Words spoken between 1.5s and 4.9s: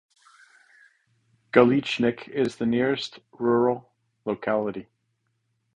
Galechnik is the nearest rural locality.